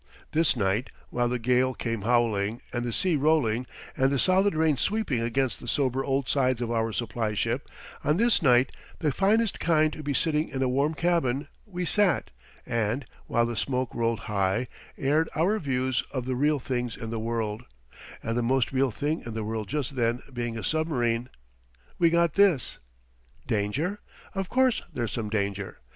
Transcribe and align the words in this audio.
This 0.31 0.55
night, 0.55 0.89
while 1.11 1.29
the 1.29 1.37
gale 1.37 1.75
came 1.75 2.01
howling 2.01 2.59
and 2.73 2.83
the 2.83 2.91
sea 2.91 3.15
rolling 3.15 3.67
and 3.95 4.09
the 4.09 4.17
solid 4.17 4.55
rain 4.55 4.75
sweeping 4.75 5.19
against 5.21 5.59
the 5.59 5.67
sober 5.67 6.03
old 6.03 6.27
sides 6.27 6.59
of 6.59 6.71
our 6.71 6.91
supply 6.91 7.35
ship 7.35 7.67
on 8.03 8.17
this 8.17 8.41
night, 8.41 8.71
the 8.97 9.11
finest 9.11 9.59
kind 9.59 9.93
to 9.93 10.01
be 10.01 10.15
sitting 10.15 10.49
in 10.49 10.63
a 10.63 10.67
warm 10.67 10.95
cabin, 10.95 11.47
we 11.67 11.85
sat 11.85 12.31
and, 12.65 13.05
while 13.27 13.45
the 13.45 13.55
smoke 13.55 13.93
rolled 13.93 14.21
high, 14.21 14.67
aired 14.97 15.29
our 15.35 15.59
views 15.59 16.01
of 16.09 16.25
the 16.25 16.33
real 16.35 16.57
things 16.57 16.97
in 16.97 17.11
the 17.11 17.19
world; 17.19 17.61
and 18.23 18.35
the 18.35 18.41
most 18.41 18.71
real 18.71 18.89
thing 18.89 19.21
in 19.23 19.35
the 19.35 19.43
world 19.43 19.67
just 19.67 19.95
then 19.95 20.23
being 20.33 20.57
a 20.57 20.63
submarine, 20.63 21.29
we 21.99 22.09
got 22.09 22.33
this: 22.33 22.79
"Danger? 23.45 23.99
Of 24.33 24.49
course, 24.49 24.81
there's 24.95 25.11
some 25.11 25.29
danger. 25.29 25.77